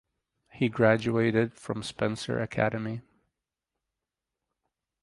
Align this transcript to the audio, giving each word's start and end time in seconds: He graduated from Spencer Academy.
He 0.49 0.67
graduated 0.67 1.53
from 1.53 1.83
Spencer 1.83 2.39
Academy. 2.41 3.01